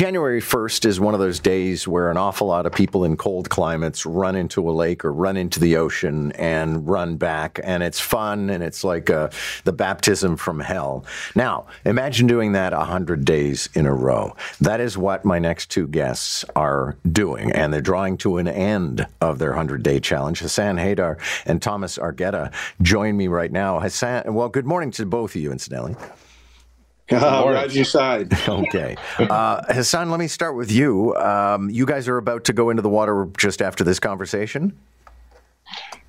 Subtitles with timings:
[0.00, 3.50] January 1st is one of those days where an awful lot of people in cold
[3.50, 7.60] climates run into a lake or run into the ocean and run back.
[7.62, 9.28] And it's fun and it's like uh,
[9.64, 11.04] the baptism from hell.
[11.34, 14.34] Now, imagine doing that 100 days in a row.
[14.62, 17.52] That is what my next two guests are doing.
[17.52, 20.38] And they're drawing to an end of their 100 day challenge.
[20.38, 23.78] Hassan Haidar and Thomas Argueta join me right now.
[23.80, 25.94] Hassan, well, good morning to both of you, incidentally.
[27.12, 28.32] Uh, right your side.
[28.48, 28.96] okay.
[29.18, 31.14] Uh, Hassan, let me start with you.
[31.16, 34.76] Um, you guys are about to go into the water just after this conversation?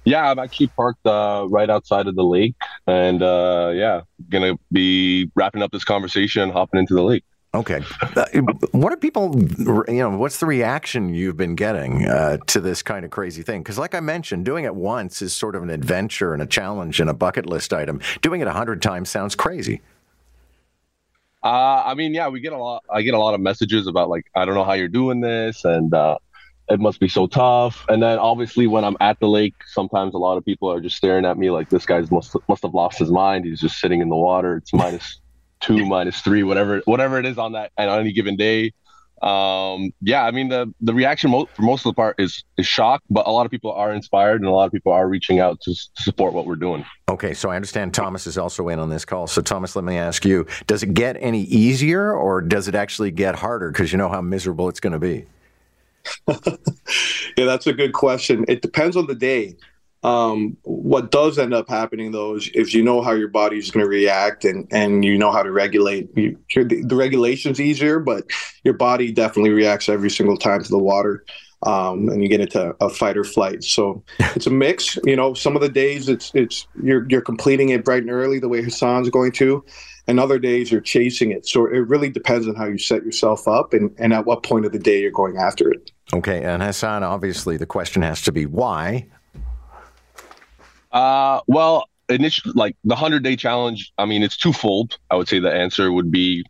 [0.04, 2.56] Yeah, I'm actually parked uh, right outside of the lake.
[2.88, 7.24] And uh, yeah, going to be wrapping up this conversation and hopping into the lake.
[7.54, 7.82] Okay.
[8.16, 8.26] Uh,
[8.72, 13.04] what are people, you know, what's the reaction you've been getting uh, to this kind
[13.04, 13.62] of crazy thing?
[13.62, 17.02] Because, like I mentioned, doing it once is sort of an adventure and a challenge
[17.02, 18.00] and a bucket list item.
[18.22, 19.82] Doing it a hundred times sounds crazy.
[21.44, 22.84] Uh, I mean, yeah, we get a lot.
[22.90, 25.66] I get a lot of messages about like, I don't know how you're doing this,
[25.66, 26.18] and uh,
[26.70, 27.86] it must be so tough.
[27.90, 30.98] And then obviously, when I'm at the lake, sometimes a lot of people are just
[30.98, 33.46] staring at me like this guy's must must have lost his mind.
[33.46, 34.58] He's just sitting in the water.
[34.58, 35.20] It's minus
[35.60, 38.72] two, minus three, whatever whatever it is on that and on any given day
[39.22, 42.66] um, yeah, I mean the the reaction mo- for most of the part is is
[42.66, 45.40] shock, but a lot of people are inspired and a lot of people are reaching
[45.40, 46.84] out to, to support what we're doing.
[47.08, 49.28] Okay, so I understand Thomas is also in on this call.
[49.28, 53.12] So Thomas, let me ask you: Does it get any easier, or does it actually
[53.12, 53.72] get harder?
[53.72, 55.26] Because you know how miserable it's going to be.
[56.28, 58.44] yeah, that's a good question.
[58.48, 59.56] It depends on the day.
[60.04, 63.70] Um, what does end up happening though is if you know how your body is
[63.70, 68.00] going to react and and you know how to regulate, you, the, the regulation's easier,
[68.00, 68.26] but
[68.64, 71.24] your body definitely reacts every single time to the water.
[71.64, 73.64] Um, and you get into a fight or flight.
[73.64, 74.98] So it's a mix.
[75.04, 78.40] You know, some of the days it's it's you're you're completing it bright and early
[78.40, 79.64] the way Hassan's going to,
[80.08, 81.48] and other days you're chasing it.
[81.48, 84.66] So it really depends on how you set yourself up and and at what point
[84.66, 85.92] of the day you're going after it.
[86.12, 89.06] Okay, and Hassan, obviously the question has to be why.
[90.92, 93.92] Uh, well, initially, like the hundred day challenge.
[93.98, 94.98] I mean, it's twofold.
[95.10, 96.46] I would say the answer would be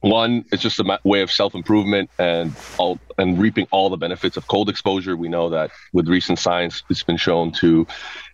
[0.00, 0.44] one.
[0.52, 4.46] It's just a way of self improvement and all and reaping all the benefits of
[4.48, 5.16] cold exposure.
[5.16, 7.86] We know that with recent science, it's been shown to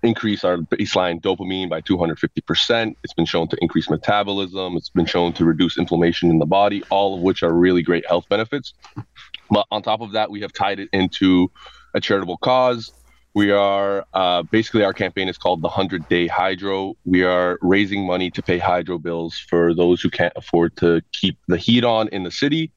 [0.02, 2.94] increase our baseline dopamine by 250%.
[3.02, 4.76] It's been shown to increase metabolism.
[4.76, 8.06] It's been shown to reduce inflammation in the body, all of which are really great
[8.06, 8.74] health benefits.
[9.50, 11.50] But on top of that, we have tied it into
[11.94, 12.92] a charitable cause
[13.34, 16.96] we are uh, basically our campaign is called the 100 Day Hydro.
[17.04, 21.36] We are raising money to pay hydro bills for those who can't afford to keep
[21.48, 22.70] the heat on in the city.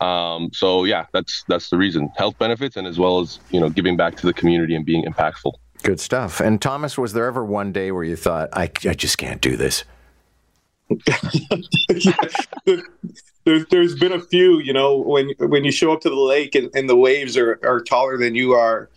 [0.00, 2.10] Um, so yeah, that's that's the reason.
[2.16, 5.04] Health benefits and as well as you know giving back to the community and being
[5.04, 5.52] impactful.
[5.82, 6.40] Good stuff.
[6.40, 9.56] And Thomas, was there ever one day where you thought, I, I just can't do
[9.56, 9.84] this?
[12.64, 16.54] there, has been a few, you know, when when you show up to the lake
[16.54, 18.88] and, and the waves are, are taller than you are,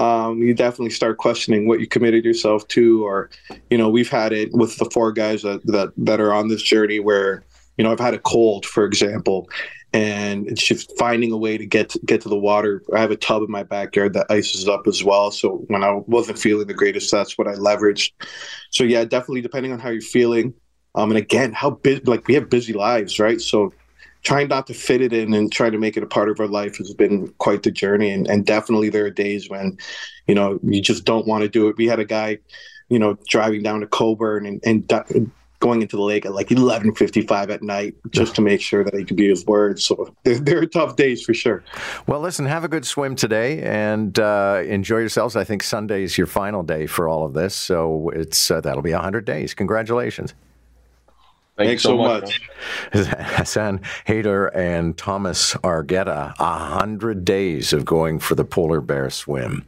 [0.00, 3.04] um, you definitely start questioning what you committed yourself to.
[3.04, 3.28] Or,
[3.68, 6.62] you know, we've had it with the four guys that, that, that are on this
[6.62, 7.44] journey where,
[7.76, 9.50] you know, I've had a cold, for example,
[9.92, 12.82] and it's just finding a way to get to, get to the water.
[12.94, 15.30] I have a tub in my backyard that ices up as well.
[15.30, 18.12] So when I wasn't feeling the greatest, that's what I leveraged.
[18.70, 20.54] So yeah, definitely depending on how you're feeling.
[20.94, 23.40] Um, and again, how busy, like we have busy lives, right?
[23.40, 23.72] So
[24.22, 26.46] trying not to fit it in and trying to make it a part of our
[26.46, 28.10] life has been quite the journey.
[28.10, 29.78] And, and definitely there are days when,
[30.26, 31.76] you know, you just don't want to do it.
[31.76, 32.38] We had a guy,
[32.88, 37.50] you know, driving down to Cobourg and, and going into the lake at like 11.55
[37.50, 39.84] at night just to make sure that he could be his words.
[39.84, 41.62] So there, there, are tough days for sure.
[42.06, 45.36] Well, listen, have a good swim today and uh, enjoy yourselves.
[45.36, 47.54] I think Sunday is your final day for all of this.
[47.54, 49.54] So it's uh, that'll be 100 days.
[49.54, 50.34] Congratulations.
[51.66, 52.40] Thanks, so much.
[52.92, 53.06] much.
[53.36, 59.58] Hassan Haidar and Thomas Argueta, a hundred days of going for the polar bear swim.